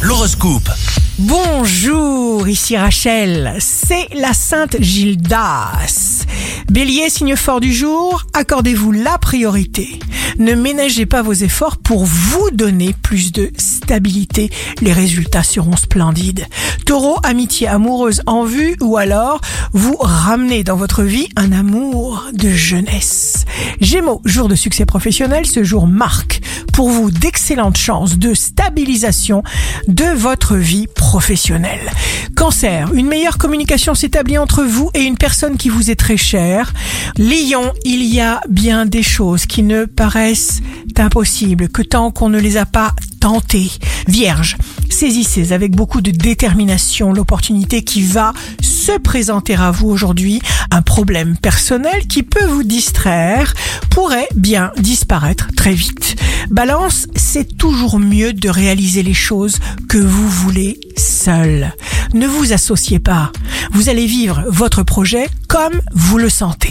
L'horoscope. 0.00 0.70
Bonjour, 1.18 2.48
ici 2.48 2.74
Rachel, 2.78 3.54
c'est 3.58 4.08
la 4.14 4.32
Sainte 4.32 4.80
Gildas. 4.80 6.24
Bélier, 6.70 7.10
signe 7.10 7.36
fort 7.36 7.60
du 7.60 7.74
jour, 7.74 8.24
accordez-vous 8.32 8.92
la 8.92 9.18
priorité. 9.18 9.98
Ne 10.38 10.54
ménagez 10.54 11.04
pas 11.04 11.20
vos 11.20 11.34
efforts 11.34 11.76
pour 11.76 12.06
vous 12.06 12.50
donner 12.50 12.94
plus 13.02 13.30
de 13.32 13.50
stabilité. 13.58 14.50
Les 14.80 14.94
résultats 14.94 15.42
seront 15.42 15.76
splendides. 15.76 16.46
Taureau, 16.86 17.18
amitié 17.22 17.68
amoureuse 17.68 18.22
en 18.24 18.44
vue 18.44 18.74
ou 18.80 18.96
alors 18.96 19.42
vous 19.72 19.96
ramenez 20.00 20.64
dans 20.64 20.76
votre 20.76 21.02
vie 21.02 21.28
un 21.36 21.52
amour 21.52 22.24
de 22.32 22.48
jeunesse. 22.48 23.44
Gémeaux, 23.82 24.22
jour 24.24 24.48
de 24.48 24.54
succès 24.54 24.86
professionnel, 24.86 25.44
ce 25.44 25.62
jour 25.62 25.86
marque 25.86 26.39
pour 26.80 26.88
vous 26.88 27.10
d'excellentes 27.10 27.76
chances 27.76 28.16
de 28.16 28.32
stabilisation 28.32 29.42
de 29.86 30.06
votre 30.16 30.56
vie 30.56 30.86
professionnelle. 30.86 31.92
Cancer, 32.34 32.94
une 32.94 33.06
meilleure 33.06 33.36
communication 33.36 33.94
s'établit 33.94 34.38
entre 34.38 34.62
vous 34.62 34.90
et 34.94 35.02
une 35.02 35.18
personne 35.18 35.58
qui 35.58 35.68
vous 35.68 35.90
est 35.90 35.94
très 35.94 36.16
chère. 36.16 36.72
Lion, 37.18 37.70
il 37.84 38.02
y 38.02 38.18
a 38.18 38.40
bien 38.48 38.86
des 38.86 39.02
choses 39.02 39.44
qui 39.44 39.62
ne 39.62 39.84
paraissent 39.84 40.62
impossibles 40.96 41.68
que 41.68 41.82
tant 41.82 42.10
qu'on 42.10 42.30
ne 42.30 42.40
les 42.40 42.56
a 42.56 42.64
pas 42.64 42.94
tentées. 43.20 43.70
Vierge, 44.08 44.56
saisissez 44.88 45.52
avec 45.52 45.76
beaucoup 45.76 46.00
de 46.00 46.10
détermination 46.10 47.12
l'opportunité 47.12 47.82
qui 47.82 48.02
va 48.02 48.32
se 48.60 48.98
présenter 48.98 49.54
à 49.54 49.70
vous 49.70 49.88
aujourd'hui. 49.88 50.40
Un 50.70 50.82
problème 50.82 51.36
personnel 51.36 52.06
qui 52.08 52.22
peut 52.22 52.46
vous 52.46 52.62
distraire 52.62 53.54
pourrait 53.90 54.28
bien 54.34 54.72
disparaître 54.78 55.48
très 55.56 55.74
vite. 55.74 56.16
Balance, 56.50 57.06
c'est 57.14 57.56
toujours 57.56 57.98
mieux 57.98 58.32
de 58.32 58.48
réaliser 58.48 59.02
les 59.02 59.14
choses 59.14 59.58
que 59.88 59.98
vous 59.98 60.28
voulez 60.28 60.80
seul. 60.96 61.72
Ne 62.14 62.26
vous 62.26 62.52
associez 62.52 62.98
pas. 62.98 63.30
Vous 63.72 63.88
allez 63.88 64.06
vivre 64.06 64.42
votre 64.48 64.82
projet 64.82 65.28
comme 65.46 65.80
vous 65.92 66.18
le 66.18 66.28
sentez. 66.28 66.69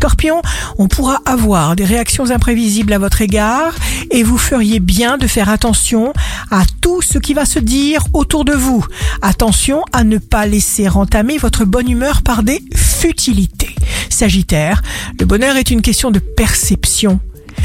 Scorpion, 0.00 0.40
on 0.78 0.88
pourra 0.88 1.20
avoir 1.26 1.76
des 1.76 1.84
réactions 1.84 2.30
imprévisibles 2.30 2.94
à 2.94 2.98
votre 2.98 3.20
égard 3.20 3.74
et 4.10 4.22
vous 4.22 4.38
feriez 4.38 4.80
bien 4.80 5.18
de 5.18 5.26
faire 5.26 5.50
attention 5.50 6.14
à 6.50 6.62
tout 6.80 7.02
ce 7.02 7.18
qui 7.18 7.34
va 7.34 7.44
se 7.44 7.58
dire 7.58 8.02
autour 8.14 8.46
de 8.46 8.54
vous. 8.54 8.82
Attention 9.20 9.82
à 9.92 10.02
ne 10.04 10.16
pas 10.16 10.46
laisser 10.46 10.88
entamer 10.88 11.36
votre 11.36 11.66
bonne 11.66 11.90
humeur 11.90 12.22
par 12.22 12.42
des 12.42 12.64
futilités. 12.74 13.74
Sagittaire, 14.08 14.80
le 15.18 15.26
bonheur 15.26 15.56
est 15.56 15.70
une 15.70 15.82
question 15.82 16.10
de 16.10 16.18
perception. 16.18 17.20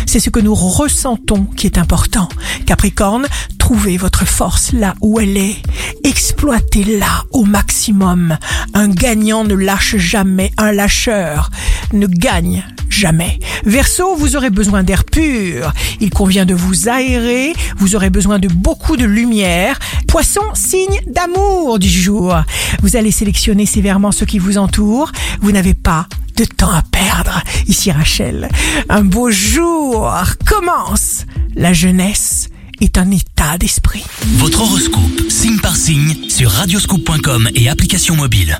C'est 0.05 0.19
ce 0.19 0.29
que 0.29 0.39
nous 0.39 0.55
ressentons 0.55 1.45
qui 1.45 1.67
est 1.67 1.77
important. 1.77 2.27
Capricorne, 2.65 3.27
trouvez 3.57 3.97
votre 3.97 4.25
force 4.25 4.73
là 4.73 4.93
où 5.01 5.19
elle 5.19 5.37
est. 5.37 5.55
Exploitez-la 6.03 7.23
au 7.31 7.43
maximum. 7.43 8.37
Un 8.73 8.87
gagnant 8.89 9.43
ne 9.43 9.55
lâche 9.55 9.97
jamais. 9.97 10.51
Un 10.57 10.71
lâcheur 10.71 11.49
ne 11.93 12.07
gagne 12.07 12.63
jamais. 12.89 13.39
Verseau, 13.65 14.15
vous 14.15 14.35
aurez 14.35 14.49
besoin 14.49 14.83
d'air 14.83 15.03
pur. 15.03 15.73
Il 15.99 16.09
convient 16.09 16.45
de 16.45 16.53
vous 16.53 16.87
aérer. 16.87 17.53
Vous 17.77 17.95
aurez 17.95 18.09
besoin 18.09 18.39
de 18.39 18.47
beaucoup 18.47 18.97
de 18.97 19.05
lumière. 19.05 19.79
Poisson, 20.07 20.41
signe 20.53 21.01
d'amour 21.07 21.79
du 21.79 21.89
jour. 21.89 22.35
Vous 22.81 22.95
allez 22.95 23.11
sélectionner 23.11 23.65
sévèrement 23.65 24.11
ce 24.11 24.25
qui 24.25 24.39
vous 24.39 24.57
entoure. 24.57 25.11
Vous 25.41 25.51
n'avez 25.51 25.73
pas 25.73 26.07
de 26.37 26.45
temps 26.45 26.71
à 26.71 26.81
perdre. 26.81 27.41
Ici 27.67 27.91
Rachel. 27.91 28.49
Un 28.89 29.03
beau 29.03 29.29
jour 29.31 30.13
commence. 30.45 31.25
La 31.55 31.73
jeunesse 31.73 32.49
est 32.81 32.97
un 32.97 33.09
état 33.11 33.57
d'esprit. 33.57 34.03
Votre 34.37 34.61
horoscope, 34.61 35.29
signe 35.29 35.59
par 35.59 35.75
signe, 35.75 36.29
sur 36.29 36.51
radioscoop.com 36.51 37.49
et 37.55 37.69
application 37.69 38.15
mobile. 38.15 38.59